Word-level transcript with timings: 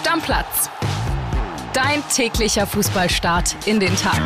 Stammplatz. 0.00 0.70
Dein 1.74 2.02
täglicher 2.08 2.66
Fußballstart 2.66 3.54
in 3.66 3.80
den 3.80 3.94
Tag. 3.96 4.18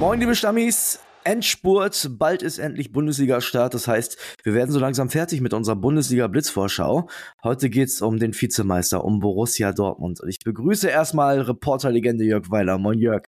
Moin, 0.00 0.18
liebe 0.18 0.34
Stammis. 0.34 0.98
Endspurt, 1.24 2.08
bald 2.12 2.42
ist 2.42 2.56
endlich 2.56 2.90
Bundesliga-Start. 2.90 3.74
Das 3.74 3.86
heißt, 3.86 4.16
wir 4.44 4.54
werden 4.54 4.70
so 4.70 4.78
langsam 4.78 5.10
fertig 5.10 5.42
mit 5.42 5.52
unserer 5.52 5.76
Bundesliga-Blitzvorschau. 5.76 7.06
Heute 7.44 7.68
geht's 7.68 8.00
um 8.00 8.18
den 8.18 8.32
Vizemeister, 8.32 9.04
um 9.04 9.20
Borussia 9.20 9.74
Dortmund. 9.74 10.20
Und 10.22 10.30
ich 10.30 10.38
begrüße 10.38 10.88
erstmal 10.88 11.38
Reporterlegende 11.42 12.24
Jörg 12.24 12.50
Weiler. 12.50 12.78
Moin, 12.78 12.98
Jörg. 12.98 13.24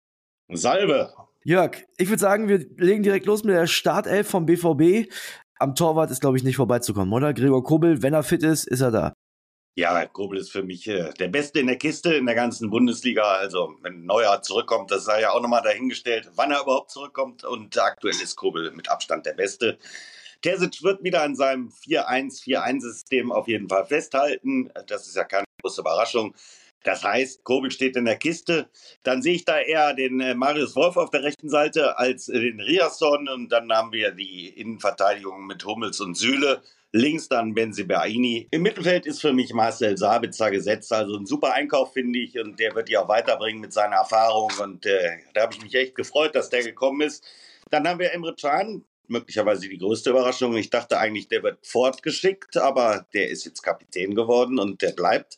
Salve. 0.50 1.12
Jörg, 1.46 1.72
ich 1.98 2.08
würde 2.08 2.22
sagen, 2.22 2.48
wir 2.48 2.60
legen 2.78 3.04
direkt 3.04 3.26
los 3.26 3.44
mit 3.44 3.54
der 3.54 3.68
Startelf 3.68 4.30
vom 4.30 4.46
BVB. 4.46 5.12
Am 5.60 5.76
Torwart 5.76 6.12
ist, 6.12 6.22
glaube 6.22 6.38
ich, 6.38 6.44
nicht 6.44 6.56
vorbeizukommen, 6.56 7.14
oder? 7.14 7.34
Gregor 7.34 7.64
Kobel, 7.64 8.02
wenn 8.02 8.14
er 8.14 8.24
fit 8.24 8.44
ist, 8.44 8.68
ist 8.68 8.82
er 8.82 8.92
da. 8.92 9.14
Ja, 9.76 10.06
Kobel 10.06 10.38
ist 10.38 10.52
für 10.52 10.62
mich 10.62 10.88
äh, 10.88 11.12
der 11.14 11.30
Beste 11.30 11.60
in 11.60 11.66
der 11.66 11.78
Kiste 11.78 12.14
in 12.14 12.28
der 12.28 12.36
ganzen 12.36 12.70
Bundesliga. 12.70 13.24
Also, 13.24 13.74
wenn 13.82 14.06
Neuer 14.06 14.42
zurückkommt, 14.44 14.92
das 14.92 15.06
sei 15.06 15.22
ja 15.22 15.32
auch 15.32 15.42
nochmal 15.42 15.64
dahingestellt, 15.64 16.30
wann 16.36 16.52
er 16.52 16.62
überhaupt 16.62 16.92
zurückkommt. 16.92 17.44
Und 17.44 17.76
aktuell 17.80 18.14
ist 18.14 18.36
Kobel 18.36 18.72
mit 18.72 18.90
Abstand 18.90 19.26
der 19.26 19.34
Beste. 19.34 19.80
Terzic 20.44 20.84
wird 20.84 21.04
wieder 21.04 21.24
an 21.24 21.36
seinem 21.36 21.70
4-1-4-1-System 21.70 23.32
auf 23.32 23.48
jeden 23.48 23.68
Fall 23.68 23.86
festhalten. 23.86 24.70
Das 24.88 25.08
ist 25.08 25.16
ja 25.16 25.24
keine 25.24 25.46
große 25.64 25.82
Überraschung. 25.82 26.36
Das 26.84 27.04
heißt, 27.04 27.44
Kobel 27.44 27.72
steht 27.72 27.96
in 27.96 28.06
der 28.06 28.18
Kiste. 28.18 28.70
Dann 29.04 29.22
sehe 29.22 29.36
ich 29.36 29.46
da 29.46 29.60
eher 29.60 29.94
den 29.94 30.20
äh, 30.20 30.36
Marius 30.36 30.76
Wolf 30.76 30.98
auf 30.98 31.10
der 31.10 31.24
rechten 31.24 31.50
Seite 31.50 31.98
als 31.98 32.30
äh, 32.30 32.40
den 32.40 32.60
Riasson. 32.60 33.28
Und 33.30 33.50
dann 33.52 33.72
haben 33.72 33.92
wir 33.92 34.12
die 34.12 34.50
Innenverteidigung 34.50 35.48
mit 35.48 35.66
Hummels 35.66 36.00
und 36.02 36.16
Süle. 36.16 36.62
Links 36.92 37.28
dann 37.28 37.56
Benzibaini. 37.56 38.48
Im 38.52 38.62
Mittelfeld 38.62 39.08
ist 39.08 39.22
für 39.22 39.34
mich 39.34 39.52
Marcel 39.54 39.98
Sabitzer 39.98 40.52
gesetzt. 40.52 40.94
Also 40.94 41.18
ein 41.18 41.26
super 41.26 41.54
Einkauf, 41.54 41.94
finde 41.94 42.20
ich. 42.20 42.38
Und 42.38 42.60
der 42.60 42.76
wird 42.76 42.90
die 42.90 42.98
auch 42.98 43.08
weiterbringen 43.08 43.62
mit 43.62 43.74
seiner 43.74 43.96
Erfahrung. 43.96 44.52
Und 44.62 44.86
äh, 44.86 45.18
da 45.34 45.44
habe 45.44 45.54
ich 45.56 45.64
mich 45.64 45.74
echt 45.74 45.96
gefreut, 45.96 46.36
dass 46.36 46.50
der 46.50 46.64
gekommen 46.64 47.02
ist. 47.02 47.26
Dann 47.72 47.88
haben 47.88 48.00
wir 48.00 48.14
Emre 48.14 48.36
Can, 48.36 48.84
möglicherweise 49.08 49.68
die 49.68 49.78
größte 49.78 50.12
Überraschung. 50.12 50.56
Ich 50.56 50.70
dachte 50.70 51.00
eigentlich, 51.00 51.28
der 51.28 51.44
wird 51.44 51.66
fortgeschickt, 51.66 52.58
aber 52.58 53.06
der 53.14 53.30
ist 53.30 53.46
jetzt 53.46 53.62
Kapitän 53.62 54.16
geworden 54.16 54.60
und 54.60 54.82
der 54.82 54.92
bleibt. 54.92 55.38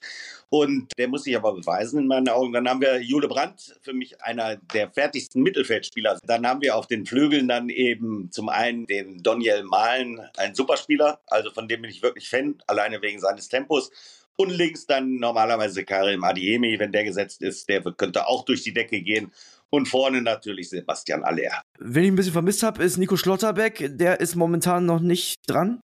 Und 0.49 0.91
der 0.97 1.07
muss 1.07 1.23
sich 1.23 1.35
aber 1.35 1.53
beweisen 1.53 1.99
in 1.99 2.07
meinen 2.07 2.29
Augen. 2.29 2.53
Dann 2.53 2.69
haben 2.69 2.81
wir 2.81 3.01
Jule 3.01 3.27
Brandt, 3.27 3.77
für 3.81 3.93
mich 3.93 4.21
einer 4.21 4.57
der 4.57 4.91
fertigsten 4.91 5.41
Mittelfeldspieler. 5.41 6.19
Dann 6.23 6.47
haben 6.47 6.61
wir 6.61 6.75
auf 6.75 6.87
den 6.87 7.05
Flügeln 7.05 7.47
dann 7.47 7.69
eben 7.69 8.31
zum 8.31 8.49
einen 8.49 8.85
den 8.85 9.23
Daniel 9.23 9.63
Mahlen, 9.63 10.21
ein 10.37 10.55
Superspieler, 10.55 11.19
also 11.27 11.51
von 11.51 11.67
dem 11.67 11.81
bin 11.81 11.91
ich 11.91 12.03
wirklich 12.03 12.29
Fan, 12.29 12.61
alleine 12.67 13.01
wegen 13.01 13.19
seines 13.19 13.49
Tempos. 13.49 13.91
Und 14.37 14.49
links 14.49 14.85
dann 14.85 15.15
normalerweise 15.15 15.85
Karim 15.85 16.23
Adiemi, 16.23 16.77
wenn 16.77 16.91
der 16.91 17.05
gesetzt 17.05 17.41
ist, 17.41 17.69
der 17.69 17.81
könnte 17.81 18.27
auch 18.27 18.43
durch 18.43 18.63
die 18.63 18.73
Decke 18.73 19.01
gehen. 19.01 19.31
Und 19.69 19.87
vorne 19.87 20.21
natürlich 20.21 20.69
Sebastian 20.69 21.23
Aller. 21.23 21.63
Wen 21.77 22.03
ich 22.03 22.11
ein 22.11 22.15
bisschen 22.15 22.33
vermisst 22.33 22.63
habe, 22.63 22.83
ist 22.83 22.97
Nico 22.97 23.17
Schlotterbeck. 23.17 23.97
Der 23.97 24.19
ist 24.21 24.35
momentan 24.35 24.85
noch 24.85 25.01
nicht 25.01 25.35
dran. 25.47 25.81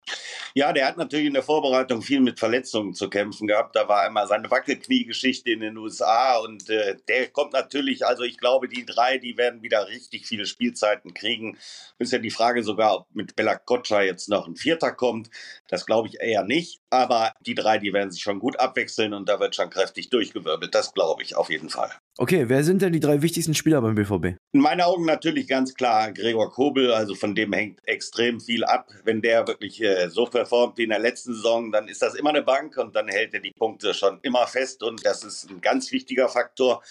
Ja, 0.53 0.71
der 0.71 0.87
hat 0.87 0.97
natürlich 0.97 1.25
in 1.25 1.33
der 1.33 1.43
Vorbereitung 1.43 2.01
viel 2.01 2.19
mit 2.19 2.39
Verletzungen 2.39 2.93
zu 2.93 3.09
kämpfen 3.09 3.47
gehabt. 3.47 3.75
Da 3.75 3.87
war 3.87 4.01
einmal 4.01 4.27
seine 4.27 4.49
Wackelknie-Geschichte 4.51 5.51
in 5.51 5.61
den 5.61 5.77
USA 5.77 6.37
und 6.37 6.69
äh, 6.69 6.95
der 7.07 7.27
kommt 7.29 7.53
natürlich, 7.53 8.05
also 8.05 8.23
ich 8.23 8.37
glaube, 8.37 8.67
die 8.67 8.85
drei, 8.85 9.17
die 9.17 9.37
werden 9.37 9.63
wieder 9.63 9.87
richtig 9.87 10.27
viele 10.27 10.45
Spielzeiten 10.45 11.13
kriegen. 11.13 11.57
Ist 11.97 12.13
ja 12.13 12.19
die 12.19 12.31
Frage 12.31 12.63
sogar, 12.63 12.95
ob 12.95 13.07
mit 13.13 13.35
Bella 13.35 13.55
Kocca 13.55 14.01
jetzt 14.01 14.29
noch 14.29 14.47
ein 14.47 14.55
Vierter 14.55 14.91
kommt. 14.91 15.29
Das 15.67 15.85
glaube 15.85 16.07
ich 16.07 16.19
eher 16.19 16.43
nicht. 16.43 16.79
Aber 16.91 17.33
die 17.41 17.55
drei, 17.55 17.77
die 17.77 17.93
werden 17.93 18.11
sich 18.11 18.21
schon 18.21 18.39
gut 18.39 18.59
abwechseln 18.59 19.13
und 19.13 19.29
da 19.29 19.39
wird 19.39 19.55
schon 19.55 19.69
kräftig 19.69 20.09
durchgewirbelt. 20.09 20.73
Das 20.73 20.93
glaube 20.93 21.23
ich 21.23 21.35
auf 21.35 21.49
jeden 21.49 21.69
Fall. 21.69 21.91
Okay, 22.17 22.49
wer 22.49 22.63
sind 22.63 22.81
denn 22.81 22.91
die 22.91 22.99
drei 22.99 23.21
wichtigsten 23.21 23.53
Spieler 23.53 23.81
beim 23.81 23.95
BVB? 23.95 24.37
In 24.51 24.61
meinen 24.61 24.81
Augen 24.81 25.05
natürlich 25.05 25.47
ganz 25.47 25.73
klar 25.79 26.11
Gregor 26.11 26.51
Kobel, 26.51 26.91
also 26.91 27.15
von 27.15 27.35
dem 27.35 27.53
hängt 27.53 27.79
extrem 27.87 28.41
viel 28.41 28.65
ab. 28.65 28.91
Wenn 29.05 29.21
der 29.21 29.47
wirklich 29.47 29.81
äh, 29.81 30.09
so 30.09 30.25
performt 30.25 30.77
wie 30.77 30.83
in 30.83 30.89
der 30.89 30.99
letzten 30.99 31.33
Saison, 31.33 31.71
dann 31.71 31.87
ist 31.87 32.01
das 32.01 32.15
immer 32.15 32.31
eine 32.31 32.41
Bank 32.41 32.75
und 32.75 32.97
dann 32.97 33.07
hält 33.07 33.33
er 33.33 33.39
die 33.39 33.53
Punkte 33.53 33.93
schon 33.93 34.19
immer 34.21 34.45
fest 34.45 34.83
und 34.83 35.05
das 35.05 35.23
ist 35.23 35.49
ein 35.49 35.61
ganz 35.61 35.93
wichtiger 35.93 36.27
Faktor. 36.27 36.83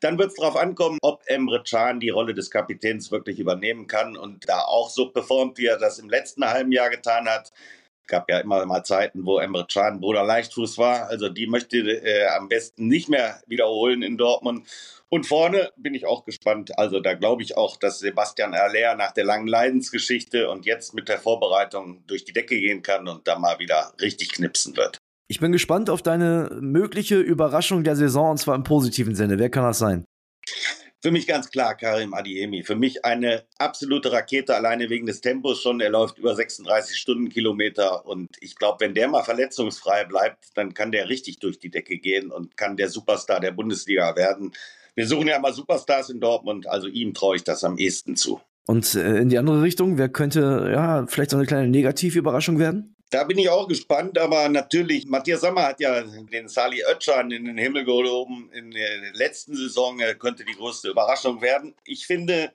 Dann 0.00 0.18
wird 0.18 0.28
es 0.28 0.34
darauf 0.34 0.56
ankommen, 0.56 0.98
ob 1.00 1.22
Emre 1.24 1.62
Can 1.62 2.00
die 2.00 2.10
Rolle 2.10 2.34
des 2.34 2.50
Kapitäns 2.50 3.10
wirklich 3.10 3.38
übernehmen 3.38 3.86
kann 3.86 4.14
und 4.14 4.46
da 4.46 4.60
auch 4.60 4.90
so 4.90 5.08
performt, 5.08 5.56
wie 5.56 5.64
er 5.64 5.78
das 5.78 5.98
im 5.98 6.10
letzten 6.10 6.44
halben 6.44 6.70
Jahr 6.70 6.90
getan 6.90 7.26
hat 7.26 7.50
gab 8.06 8.30
ja 8.30 8.38
immer 8.38 8.64
mal 8.66 8.84
Zeiten, 8.84 9.24
wo 9.24 9.38
Emre 9.38 9.66
Can 9.66 10.00
Bruder 10.00 10.24
Leichtfuß 10.24 10.78
war. 10.78 11.08
Also 11.08 11.28
die 11.28 11.46
möchte 11.46 11.78
äh, 11.78 12.26
am 12.28 12.48
besten 12.48 12.88
nicht 12.88 13.08
mehr 13.08 13.40
wiederholen 13.46 14.02
in 14.02 14.16
Dortmund. 14.16 14.66
Und 15.08 15.26
vorne 15.26 15.70
bin 15.76 15.94
ich 15.94 16.06
auch 16.06 16.24
gespannt. 16.24 16.76
Also 16.78 17.00
da 17.00 17.14
glaube 17.14 17.42
ich 17.42 17.56
auch, 17.56 17.76
dass 17.76 18.00
Sebastian 18.00 18.54
Aller 18.54 18.96
nach 18.96 19.12
der 19.12 19.24
langen 19.24 19.46
Leidensgeschichte 19.46 20.50
und 20.50 20.66
jetzt 20.66 20.94
mit 20.94 21.08
der 21.08 21.18
Vorbereitung 21.18 22.04
durch 22.06 22.24
die 22.24 22.32
Decke 22.32 22.58
gehen 22.58 22.82
kann 22.82 23.06
und 23.06 23.28
da 23.28 23.38
mal 23.38 23.58
wieder 23.58 23.92
richtig 24.00 24.32
knipsen 24.32 24.76
wird. 24.76 24.98
Ich 25.28 25.40
bin 25.40 25.52
gespannt 25.52 25.88
auf 25.88 26.02
deine 26.02 26.58
mögliche 26.60 27.18
Überraschung 27.18 27.84
der 27.84 27.96
Saison 27.96 28.32
und 28.32 28.38
zwar 28.38 28.54
im 28.54 28.64
positiven 28.64 29.14
Sinne. 29.14 29.38
Wer 29.38 29.50
kann 29.50 29.62
das 29.62 29.78
sein? 29.78 30.04
Für 31.04 31.10
mich 31.10 31.26
ganz 31.26 31.50
klar 31.50 31.74
Karim 31.74 32.14
Adiemi. 32.14 32.62
Für 32.62 32.76
mich 32.76 33.04
eine 33.04 33.44
absolute 33.58 34.10
Rakete, 34.10 34.56
alleine 34.56 34.88
wegen 34.88 35.04
des 35.04 35.20
Tempos 35.20 35.60
schon. 35.60 35.82
Er 35.82 35.90
läuft 35.90 36.16
über 36.16 36.34
36 36.34 36.96
Stundenkilometer 36.96 38.06
und 38.06 38.30
ich 38.40 38.56
glaube, 38.56 38.78
wenn 38.80 38.94
der 38.94 39.08
mal 39.08 39.22
verletzungsfrei 39.22 40.04
bleibt, 40.04 40.46
dann 40.54 40.72
kann 40.72 40.92
der 40.92 41.10
richtig 41.10 41.40
durch 41.40 41.58
die 41.58 41.68
Decke 41.68 41.98
gehen 41.98 42.30
und 42.30 42.56
kann 42.56 42.78
der 42.78 42.88
Superstar 42.88 43.38
der 43.38 43.50
Bundesliga 43.50 44.16
werden. 44.16 44.54
Wir 44.94 45.06
suchen 45.06 45.28
ja 45.28 45.38
mal 45.38 45.52
Superstars 45.52 46.08
in 46.08 46.20
Dortmund, 46.20 46.66
also 46.68 46.88
ihm 46.88 47.12
traue 47.12 47.36
ich 47.36 47.44
das 47.44 47.64
am 47.64 47.76
ehesten 47.76 48.16
zu. 48.16 48.40
Und 48.64 48.94
äh, 48.94 49.18
in 49.18 49.28
die 49.28 49.36
andere 49.36 49.60
Richtung, 49.60 49.98
wer 49.98 50.08
könnte 50.08 50.70
ja 50.72 51.04
vielleicht 51.06 51.32
so 51.32 51.36
eine 51.36 51.44
kleine 51.44 51.68
Negativüberraschung 51.68 52.58
werden? 52.58 52.93
Da 53.14 53.22
bin 53.22 53.38
ich 53.38 53.48
auch 53.48 53.68
gespannt, 53.68 54.18
aber 54.18 54.48
natürlich, 54.48 55.06
Matthias 55.06 55.42
Sammer 55.42 55.68
hat 55.68 55.78
ja 55.78 56.02
den 56.02 56.48
Sali 56.48 56.82
Oetschan 56.84 57.30
in 57.30 57.44
den 57.44 57.56
Himmel 57.56 57.84
gehoben 57.84 58.50
in 58.52 58.72
der 58.72 59.12
letzten 59.12 59.54
Saison, 59.54 60.00
könnte 60.18 60.44
die 60.44 60.56
größte 60.56 60.90
Überraschung 60.90 61.40
werden. 61.40 61.76
Ich 61.84 62.08
finde, 62.08 62.50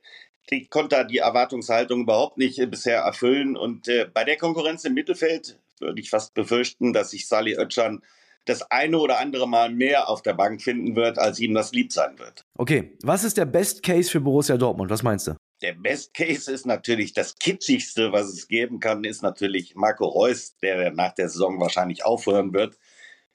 die 0.50 0.68
konnte 0.68 1.06
die 1.06 1.20
Erwartungshaltung 1.20 2.02
überhaupt 2.02 2.38
nicht 2.38 2.60
bisher 2.70 3.00
erfüllen 3.00 3.56
und 3.56 3.88
äh, 3.88 4.06
bei 4.14 4.26
der 4.26 4.36
Konkurrenz 4.36 4.84
im 4.84 4.96
Mittelfeld 4.96 5.58
würde 5.80 6.02
ich 6.02 6.10
fast 6.10 6.34
befürchten, 6.34 6.92
dass 6.92 7.12
sich 7.12 7.30
Sali 7.30 7.58
Oetschan 7.58 8.04
das 8.44 8.70
eine 8.70 9.00
oder 9.00 9.18
andere 9.20 9.48
Mal 9.48 9.70
mehr 9.70 10.10
auf 10.10 10.24
der 10.24 10.34
Bank 10.34 10.62
finden 10.62 10.98
wird, 10.98 11.20
als 11.20 11.40
ihm 11.40 11.54
das 11.54 11.72
lieb 11.72 11.94
sein 11.94 12.20
wird. 12.20 12.44
Okay, 12.58 12.98
was 13.02 13.24
ist 13.24 13.38
der 13.38 13.46
Best 13.46 13.82
Case 13.82 14.12
für 14.12 14.20
Borussia 14.20 14.58
Dortmund? 14.58 14.92
Was 14.92 15.04
meinst 15.04 15.28
du? 15.28 15.36
Der 15.62 15.74
Best 15.74 16.14
Case 16.14 16.50
ist 16.52 16.66
natürlich 16.66 17.14
das 17.14 17.36
kitschigste, 17.36 18.14
was 18.14 18.28
es 18.28 18.48
geben 18.48 18.80
kann, 18.80 19.04
ist 19.04 19.22
natürlich 19.22 19.76
Marco 19.76 20.06
Reus, 20.06 20.56
der 20.58 20.92
nach 20.92 21.14
der 21.14 21.28
Saison 21.28 21.60
wahrscheinlich 21.60 22.06
aufhören 22.06 22.54
wird. 22.54 22.78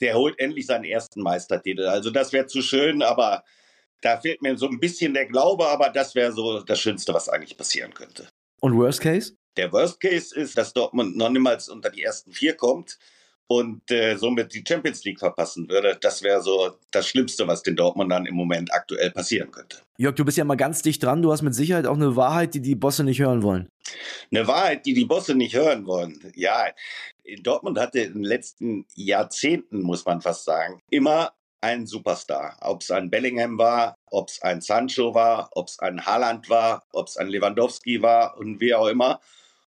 Der 0.00 0.14
holt 0.14 0.38
endlich 0.38 0.66
seinen 0.66 0.84
ersten 0.84 1.22
Meistertitel. 1.22 1.86
Also 1.86 2.10
das 2.10 2.32
wäre 2.32 2.46
zu 2.46 2.62
schön, 2.62 3.02
aber 3.02 3.44
da 4.00 4.18
fehlt 4.18 4.40
mir 4.40 4.56
so 4.56 4.68
ein 4.68 4.80
bisschen 4.80 5.12
der 5.12 5.26
Glaube, 5.26 5.68
aber 5.68 5.90
das 5.90 6.14
wäre 6.14 6.32
so 6.32 6.60
das 6.60 6.80
Schönste, 6.80 7.12
was 7.12 7.28
eigentlich 7.28 7.56
passieren 7.56 7.92
könnte. 7.92 8.28
Und 8.60 8.76
Worst 8.76 9.02
Case? 9.02 9.36
Der 9.56 9.70
Worst 9.72 10.00
Case 10.00 10.34
ist, 10.34 10.56
dass 10.56 10.72
Dortmund 10.72 11.16
noch 11.16 11.28
niemals 11.28 11.68
unter 11.68 11.90
die 11.90 12.02
ersten 12.02 12.32
vier 12.32 12.54
kommt 12.54 12.98
und 13.46 13.90
äh, 13.90 14.16
somit 14.16 14.54
die 14.54 14.64
Champions 14.66 15.04
League 15.04 15.18
verpassen 15.18 15.68
würde. 15.68 15.98
Das 16.00 16.22
wäre 16.22 16.42
so 16.42 16.76
das 16.90 17.06
Schlimmste, 17.06 17.46
was 17.46 17.62
den 17.62 17.76
Dortmundern 17.76 18.26
im 18.26 18.34
Moment 18.34 18.72
aktuell 18.72 19.10
passieren 19.10 19.50
könnte. 19.50 19.78
Jörg, 19.98 20.14
du 20.14 20.24
bist 20.24 20.38
ja 20.38 20.44
mal 20.44 20.56
ganz 20.56 20.82
dicht 20.82 21.02
dran. 21.02 21.22
Du 21.22 21.32
hast 21.32 21.42
mit 21.42 21.54
Sicherheit 21.54 21.86
auch 21.86 21.96
eine 21.96 22.16
Wahrheit, 22.16 22.54
die 22.54 22.60
die 22.60 22.74
Bosse 22.74 23.04
nicht 23.04 23.20
hören 23.20 23.42
wollen. 23.42 23.68
Eine 24.30 24.46
Wahrheit, 24.46 24.86
die 24.86 24.94
die 24.94 25.04
Bosse 25.04 25.34
nicht 25.34 25.54
hören 25.54 25.86
wollen. 25.86 26.18
Ja, 26.34 26.66
Dortmund 27.42 27.78
hatte 27.78 28.00
in 28.00 28.14
den 28.14 28.24
letzten 28.24 28.86
Jahrzehnten, 28.94 29.82
muss 29.82 30.04
man 30.04 30.20
fast 30.20 30.44
sagen, 30.44 30.80
immer 30.90 31.32
einen 31.60 31.86
Superstar. 31.86 32.58
Ob 32.60 32.82
es 32.82 32.90
ein 32.90 33.10
Bellingham 33.10 33.56
war, 33.58 33.96
ob 34.10 34.28
es 34.28 34.42
ein 34.42 34.60
Sancho 34.60 35.14
war, 35.14 35.48
ob 35.52 35.68
es 35.68 35.78
ein 35.78 36.04
Haaland 36.04 36.50
war, 36.50 36.84
ob 36.92 37.08
es 37.08 37.16
ein 37.16 37.28
Lewandowski 37.28 38.02
war 38.02 38.36
und 38.36 38.60
wie 38.60 38.74
auch 38.74 38.86
immer. 38.86 39.20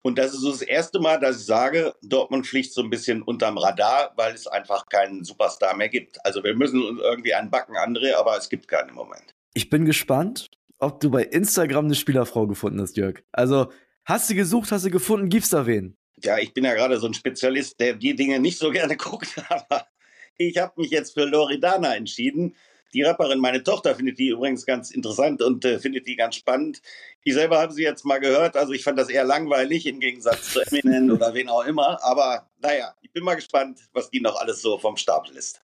Und 0.06 0.18
das 0.18 0.34
ist 0.34 0.42
so 0.42 0.52
das 0.52 0.62
erste 0.62 1.00
Mal, 1.00 1.18
dass 1.18 1.40
ich 1.40 1.46
sage, 1.46 1.92
Dortmund 2.00 2.46
fliegt 2.46 2.72
so 2.72 2.80
ein 2.80 2.90
bisschen 2.90 3.22
unterm 3.22 3.58
Radar, 3.58 4.12
weil 4.14 4.34
es 4.34 4.46
einfach 4.46 4.86
keinen 4.86 5.24
Superstar 5.24 5.74
mehr 5.74 5.88
gibt. 5.88 6.24
Also 6.24 6.44
wir 6.44 6.54
müssen 6.54 6.80
uns 6.80 7.00
irgendwie 7.00 7.34
einen 7.34 7.50
backen, 7.50 7.74
André, 7.76 8.14
aber 8.14 8.36
es 8.36 8.48
gibt 8.48 8.68
keinen 8.68 8.90
im 8.90 8.94
Moment. 8.94 9.34
Ich 9.54 9.68
bin 9.68 9.84
gespannt, 9.84 10.48
ob 10.78 11.00
du 11.00 11.10
bei 11.10 11.24
Instagram 11.24 11.86
eine 11.86 11.96
Spielerfrau 11.96 12.46
gefunden 12.46 12.80
hast, 12.80 12.96
Jörg. 12.96 13.24
Also 13.32 13.72
hast 14.04 14.30
du 14.30 14.36
gesucht, 14.36 14.70
hast 14.70 14.84
du 14.84 14.90
gefunden, 14.90 15.28
gibt's 15.28 15.50
da 15.50 15.66
wen? 15.66 15.96
Ja, 16.22 16.38
ich 16.38 16.54
bin 16.54 16.62
ja 16.62 16.74
gerade 16.74 17.00
so 17.00 17.08
ein 17.08 17.14
Spezialist, 17.14 17.80
der 17.80 17.94
die 17.94 18.14
Dinge 18.14 18.38
nicht 18.38 18.60
so 18.60 18.70
gerne 18.70 18.96
guckt, 18.96 19.34
aber 19.48 19.88
ich 20.36 20.56
habe 20.58 20.80
mich 20.80 20.92
jetzt 20.92 21.14
für 21.14 21.24
Loredana 21.24 21.96
entschieden. 21.96 22.54
Die 22.92 23.02
Rapperin, 23.02 23.38
meine 23.38 23.62
Tochter, 23.62 23.94
findet 23.94 24.18
die 24.18 24.28
übrigens 24.28 24.64
ganz 24.66 24.90
interessant 24.90 25.42
und 25.42 25.64
äh, 25.64 25.78
findet 25.78 26.06
die 26.06 26.16
ganz 26.16 26.36
spannend. 26.36 26.80
Ich 27.24 27.34
selber 27.34 27.58
habe 27.58 27.72
sie 27.72 27.82
jetzt 27.82 28.04
mal 28.04 28.18
gehört, 28.18 28.56
also 28.56 28.72
ich 28.72 28.84
fand 28.84 28.98
das 28.98 29.08
eher 29.08 29.24
langweilig 29.24 29.86
im 29.86 30.00
Gegensatz 30.00 30.52
zu 30.52 30.60
Eminem 30.60 31.10
oder 31.10 31.34
wen 31.34 31.48
auch 31.48 31.64
immer. 31.64 32.02
Aber 32.02 32.48
naja, 32.60 32.94
ich 33.02 33.12
bin 33.12 33.24
mal 33.24 33.34
gespannt, 33.34 33.80
was 33.92 34.10
die 34.10 34.20
noch 34.20 34.36
alles 34.40 34.62
so 34.62 34.78
vom 34.78 34.96
Stapel 34.96 35.36
ist. 35.36 35.60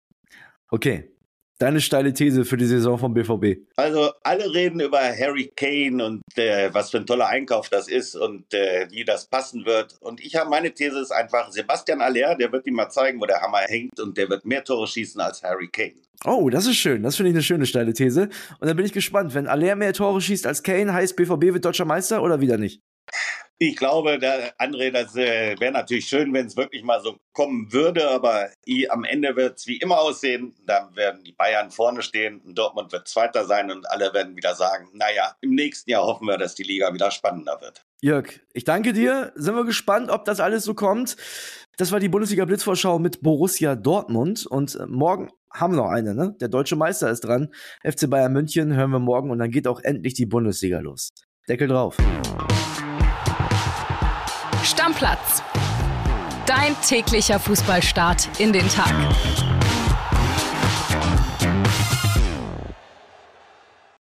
Okay, 0.69 1.12
Deine 1.60 1.81
steile 1.81 2.13
These 2.13 2.45
für 2.45 2.56
die 2.56 2.66
Saison 2.66 2.98
vom 2.98 3.13
BVB. 3.13 3.68
Also 3.75 4.13
alle 4.24 4.54
reden 4.54 4.80
über 4.80 5.01
Harry 5.01 5.51
Kane 5.54 6.06
und 6.06 6.21
äh, 6.38 6.74
was 6.74 6.89
für 6.89 7.00
ein 7.00 7.06
toller 7.06 7.27
Einkauf 7.27 7.68
das 7.68 7.89
ist 7.89 8.16
und 8.16 8.54
äh, 8.54 8.88
wie 8.92 9.04
das 9.04 9.25
passen 9.25 9.66
wird. 9.66 9.98
Und 10.00 10.21
ich 10.21 10.38
habe 10.38 10.50
meine 10.50 10.74
These 10.74 11.01
ist 11.01 11.12
einfach, 11.12 11.51
Sebastian 11.51 12.00
Aller, 12.00 12.36
der 12.36 12.50
wird 12.54 12.66
ihm 12.66 12.75
mal 12.75 12.89
zeigen, 12.89 13.19
wo 13.19 13.25
der 13.25 13.42
Hammer 13.42 13.60
hängt 13.68 14.00
und 14.00 14.18
der 14.18 14.30
wird 14.30 14.45
mehr 14.45 14.63
Tore 14.63 14.88
schießen 14.88 15.19
als 15.19 15.44
Harry 15.44 15.68
Kane. 15.68 16.01
Oh, 16.25 16.50
das 16.50 16.66
ist 16.66 16.75
schön. 16.75 17.04
Das 17.04 17.16
finde 17.16 17.30
ich 17.30 17.36
eine 17.36 17.44
schöne 17.44 17.66
steile 17.66 17.94
These. 17.94 18.30
Und 18.60 18.68
dann 18.68 18.75
bin 18.75 18.86
ich 18.86 18.94
gespannt, 18.94 19.33
wenn 19.33 19.48
Aller 19.48 19.75
mehr 19.75 19.94
Tore 19.94 20.19
schießt 20.19 20.45
als 20.45 20.63
Kane, 20.63 20.94
heißt 20.94 21.16
BVB 21.16 21.54
wird 21.54 21.66
deutscher 21.66 21.86
Meister 21.86 22.21
oder 22.21 22.42
wieder 22.42 22.57
nicht? 22.57 22.81
Ich 23.62 23.75
glaube, 23.75 24.19
der 24.19 24.57
André, 24.57 24.89
das 24.89 25.18
äh, 25.18 25.60
wäre 25.60 25.74
natürlich 25.74 26.07
schön, 26.07 26.33
wenn 26.33 26.45
es 26.45 26.56
wirklich 26.56 26.81
mal 26.81 27.01
so 27.01 27.18
kommen 27.33 27.74
würde, 27.74 28.10
aber 28.10 28.50
i, 28.66 28.88
am 28.89 29.04
Ende 29.04 29.36
wird 29.36 29.57
es 29.57 29.68
wie 29.68 29.77
immer 29.77 30.00
aussehen. 30.00 30.56
Da 30.66 30.89
werden 30.94 31.25
die 31.25 31.33
Bayern 31.33 31.69
vorne 31.69 32.01
stehen 32.01 32.39
und 32.39 32.57
Dortmund 32.57 32.94
wird 32.94 33.10
Zweiter 33.10 33.44
sein 33.45 33.69
und 33.69 33.89
alle 33.89 34.13
werden 34.13 34.38
wieder 34.38 34.56
sagen, 34.56 34.88
naja, 34.94 35.36
im 35.42 35.56
nächsten 35.56 35.89
Jahr 35.89 36.04
hoffen 36.04 36.25
wir, 36.25 36.38
dass 36.38 36.56
die 36.56 36.63
Liga 36.63 36.94
wieder 36.94 37.12
spannender 37.12 37.60
wird. 37.60 37.86
Jörg, 38.01 38.39
ich 38.54 38.63
danke 38.63 38.94
dir. 38.94 39.33
Sind 39.36 39.56
wir 39.56 39.66
gespannt, 39.66 40.10
ob 40.10 40.24
das 40.24 40.39
alles 40.39 40.63
so 40.63 40.74
kommt. 40.74 41.18
Das 41.75 41.92
war 41.92 42.00
die 42.00 42.07
Bundesliga 42.07 42.45
Blitzvorschau 42.45 42.98
mit 42.98 43.21
Borussia 43.21 43.75
Dortmund 43.75 44.45
und 44.45 44.75
äh, 44.75 44.86
morgen 44.86 45.31
haben 45.54 45.75
noch 45.75 45.90
eine, 45.90 46.16
ne? 46.16 46.36
Der 46.40 46.48
deutsche 46.48 46.75
Meister 46.75 47.10
ist 47.10 47.22
dran. 47.22 47.50
FC 47.84 48.10
Bayern 48.10 48.34
München 48.34 48.75
hören 48.75 48.92
wir 48.92 49.00
morgen 49.00 49.31
und 49.31 49.40
dann 49.40 49.51
geht 49.51 49.68
auch 49.68 49.80
endlich 49.81 50.13
die 50.13 50.25
Bundesliga 50.25 50.80
los. 50.80 51.10
Deckel 51.48 51.68
drauf. 51.68 51.98
Stammplatz. 54.63 55.42
Dein 56.46 56.75
täglicher 56.88 57.40
Fußballstart 57.40 58.40
in 58.40 58.54
den 58.54 58.68
Tag. 58.69 58.94